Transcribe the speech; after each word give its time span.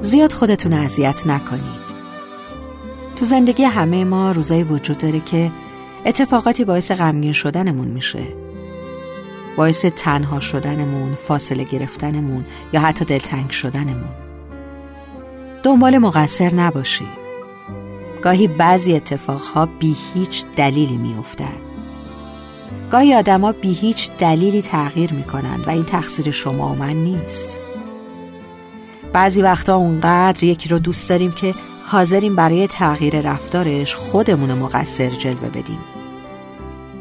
زیاد 0.00 0.32
خودتون 0.32 0.72
اذیت 0.72 1.26
نکنید. 1.26 1.86
تو 3.16 3.24
زندگی 3.24 3.64
همه 3.64 4.04
ما 4.04 4.30
روزایی 4.30 4.62
وجود 4.62 4.98
داره 4.98 5.20
که 5.20 5.52
اتفاقاتی 6.06 6.64
باعث 6.64 6.90
غمگین 6.90 7.32
شدنمون 7.32 7.88
میشه. 7.88 8.22
باعث 9.56 9.84
تنها 9.84 10.40
شدنمون، 10.40 11.12
فاصله 11.14 11.64
گرفتنمون 11.64 12.44
یا 12.72 12.80
حتی 12.80 13.04
دلتنگ 13.04 13.50
شدنمون. 13.50 14.14
دنبال 15.62 15.98
مقصر 15.98 16.54
نباشید 16.54 17.26
گاهی 18.22 18.48
بعضی 18.48 18.96
اتفاقها 18.96 19.66
بی 19.66 19.96
هیچ 20.14 20.44
دلیلی 20.56 20.96
میافتند. 20.96 21.60
گاهی 22.90 23.14
آدما 23.14 23.52
بی 23.52 23.72
هیچ 23.72 24.10
دلیلی 24.12 24.62
تغییر 24.62 25.12
می‌کنن 25.12 25.60
و 25.66 25.70
این 25.70 25.84
تقصیر 25.84 26.30
شما 26.30 26.72
و 26.72 26.74
من 26.74 26.96
نیست. 26.96 27.58
بعضی 29.16 29.42
وقتا 29.42 29.76
اونقدر 29.76 30.44
یکی 30.44 30.68
رو 30.68 30.78
دوست 30.78 31.10
داریم 31.10 31.32
که 31.32 31.54
حاضریم 31.84 32.36
برای 32.36 32.66
تغییر 32.66 33.20
رفتارش 33.20 33.94
خودمون 33.94 34.52
مقصر 34.52 35.08
جلوه 35.08 35.48
بدیم. 35.48 35.78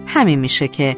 همین 0.07 0.39
میشه 0.39 0.67
که 0.67 0.97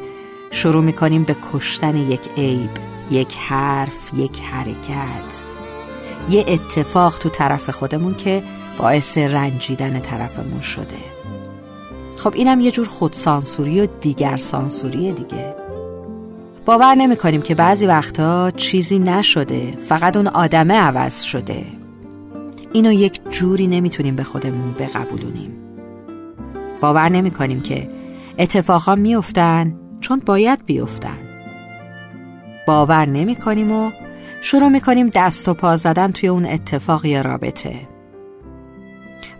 شروع 0.50 0.82
می‌کنیم 0.84 1.24
به 1.24 1.36
کشتن 1.52 1.96
یک 1.96 2.20
عیب 2.36 2.70
یک 3.10 3.34
حرف 3.34 4.10
یک 4.14 4.40
حرکت. 4.40 5.42
یه 6.30 6.44
اتفاق 6.48 7.18
تو 7.18 7.28
طرف 7.28 7.70
خودمون 7.70 8.14
که 8.14 8.42
باعث 8.78 9.18
رنجیدن 9.18 10.00
طرفمون 10.00 10.60
شده. 10.60 10.98
خب 12.18 12.34
اینم 12.34 12.60
یه 12.60 12.70
جور 12.70 12.88
خودسانسوری 12.88 13.80
و 13.80 13.86
دیگر 14.00 14.36
سانسوریه 14.36 15.12
دیگه. 15.12 15.67
باور 16.68 16.94
نمی 16.94 17.16
کنیم 17.16 17.42
که 17.42 17.54
بعضی 17.54 17.86
وقتا 17.86 18.50
چیزی 18.50 18.98
نشده 18.98 19.70
فقط 19.70 20.16
اون 20.16 20.26
آدمه 20.26 20.74
عوض 20.74 21.22
شده. 21.22 21.64
اینو 22.72 22.92
یک 22.92 23.20
جوری 23.30 23.66
نمی‌تونیم 23.66 24.16
به 24.16 24.24
خودمون 24.24 24.72
بقبولونیم. 24.72 25.52
باور 26.80 27.08
نمی 27.08 27.30
کنیم 27.30 27.60
که 27.60 27.90
اتفاقا 28.38 28.94
میافتن 28.94 29.74
چون 30.00 30.22
باید 30.26 30.66
بیفتن. 30.66 31.18
باور 32.66 33.06
نمی 33.06 33.36
کنیم 33.36 33.72
و 33.72 33.90
شروع 34.42 34.68
می 34.68 34.80
کنیم 34.80 35.10
دست 35.14 35.48
و 35.48 35.54
پا 35.54 35.76
زدن 35.76 36.12
توی 36.12 36.28
اون 36.28 36.44
اتفاق 36.46 37.04
یا 37.04 37.20
رابطه. 37.20 37.88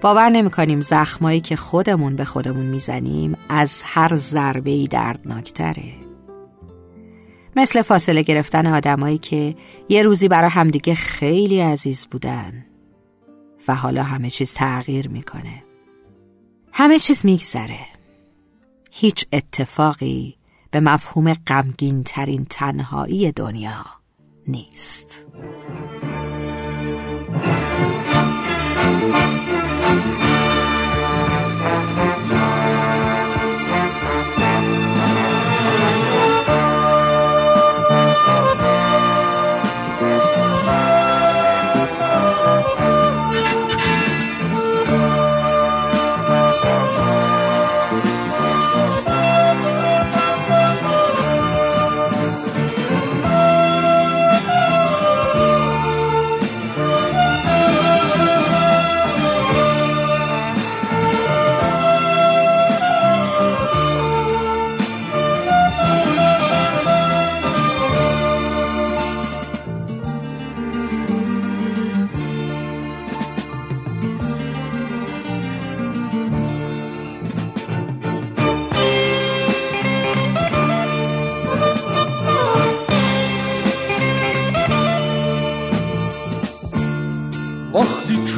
باور 0.01 0.29
نمی 0.29 0.51
کنیم 0.51 0.81
زخمایی 0.81 1.41
که 1.41 1.57
خودمون 1.57 2.17
به 2.17 2.25
خودمون 2.25 2.67
می‌زنیم 2.67 3.37
از 3.49 3.83
هر 3.85 4.17
ضربه 4.17 4.71
ای 4.71 4.87
دردناکتره. 4.87 6.08
مثل 7.59 7.83
فاصله 7.83 8.23
گرفتن 8.23 8.67
آدمایی 8.67 9.19
که 9.19 9.55
یه 9.89 10.03
روزی 10.03 10.29
برای 10.29 10.51
همدیگه 10.51 10.95
خیلی 10.95 11.61
عزیز 11.61 12.07
بودن 12.11 12.65
و 13.69 13.75
حالا 13.75 14.03
همه 14.03 14.31
چیز 14.31 14.55
تغییر 14.55 15.09
می‌کنه. 15.09 15.65
همه 16.73 16.99
چیز 16.99 17.27
میگذره. 17.27 17.79
هیچ 18.93 19.27
اتفاقی 19.33 20.37
به 20.71 20.81
مفهوم 20.81 21.35
غمگین 21.35 22.03
ترین 22.03 22.45
تنهایی 22.45 23.33
دنیا 23.33 23.85
نیست. 24.47 25.27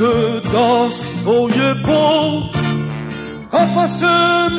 که 0.00 0.40
دستای 0.58 1.74
با 1.86 2.42
قفص 3.52 4.02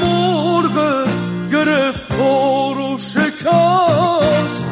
مرغ 0.02 1.08
گرفتار 1.52 2.78
و 2.78 2.98
شکست 2.98 4.66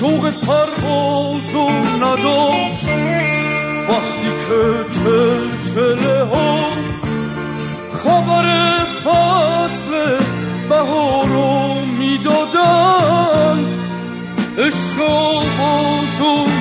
شوق 0.00 0.30
پرواز 0.30 1.54
و 1.54 1.70
نداشت. 2.04 2.88
وقتی 3.88 4.30
که 4.38 4.84
چلچله 4.90 6.24
ها 6.24 6.68
خبر 7.92 8.46
فصل 9.04 9.92
بهار 10.68 11.26
رو 11.26 11.84
می‌دادن 11.84 13.58
عشق 14.58 15.00
و 15.00 15.42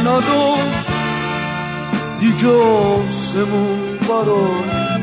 نداشت. 0.01 1.14
دیگه 2.19 2.47
آسمون 2.47 3.97
براش 3.99 4.99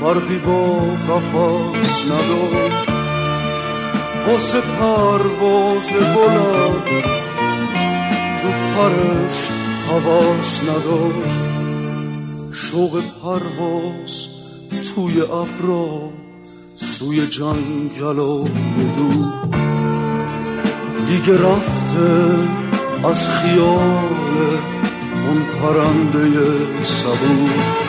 فرقی 0.00 0.38
با 0.38 0.78
قفص 1.08 2.02
نداشت. 2.04 2.88
واسه 4.28 4.60
پرواز 4.60 5.92
بلند 5.92 6.84
تو 8.42 8.48
پرش 8.48 9.48
حواس 9.88 10.62
نداشت. 10.62 11.48
شوق 12.52 13.02
پرواز 13.22 14.38
توی 14.98 15.20
ابرا 15.20 16.10
سوی 16.74 17.26
جنگل 17.26 18.18
و 18.18 18.44
دو 18.96 19.08
دیگه 21.06 21.32
رفته 21.32 22.34
از 23.04 23.28
خیال 23.28 24.17
Ruhum 25.28 25.40
param 25.60 25.98
sabun. 27.00 27.87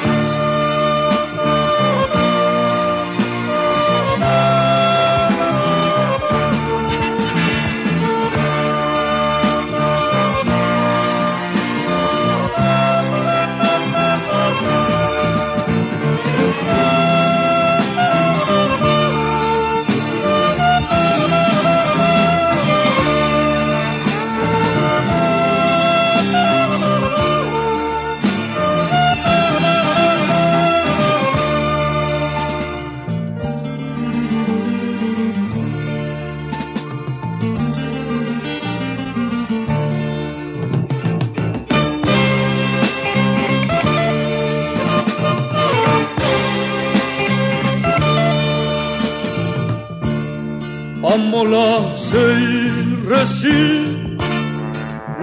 ای 51.53 52.71
رسید 53.07 54.21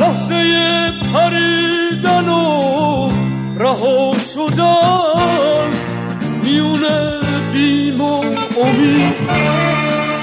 لحظه 0.00 0.92
پریدن 1.14 2.28
و 2.28 3.10
رها 3.58 4.14
شدن 4.34 5.70
میون 6.42 6.80
بیم 7.52 8.00
و 8.00 8.24
امید 8.62 9.14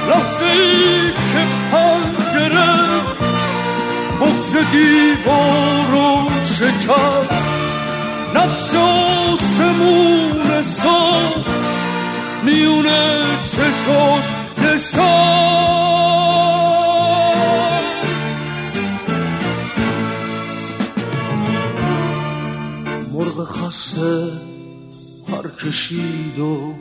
لحظه 0.10 0.46
ای 0.46 1.12
که 1.12 1.44
پنجره 1.72 2.74
بغز 4.22 4.56
دیوار 4.72 5.88
رو 5.92 6.30
شکست 6.44 7.48
نقش 8.36 8.74
آسمون 8.76 10.62
صاف 10.62 11.48
میونه 12.44 13.24
چشاش 13.52 14.26
دشاش 14.58 15.73
پر 25.28 25.50
کشید 25.64 26.40
و 26.40 26.74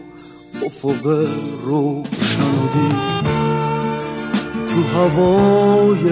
افق 0.67 1.27
روشن 1.65 2.53
تو 4.67 4.83
هوای 4.83 6.11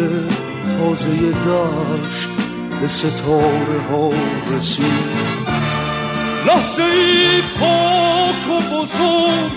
تازه 0.78 1.10
دشت 1.30 2.30
به 2.80 2.88
ستاره 2.88 3.80
ها 3.90 4.08
رسید 4.56 5.20
لحظه 6.46 6.82
ای 6.82 7.42
پاک 7.60 8.48
و 8.50 8.76
بزرگ 8.76 9.50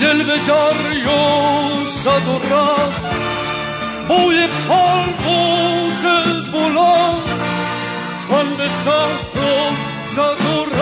دل 0.00 0.18
به 0.18 0.38
دریا 0.48 1.56
زد 2.04 2.28
و 2.28 2.54
رفت. 2.54 3.16
بوی 4.08 4.46
پرواز 4.68 6.02
بلند 6.52 7.22
تن 8.28 8.56
به 8.58 8.68
صحرا 10.16 10.36
زد 10.36 10.72
و 10.72 10.75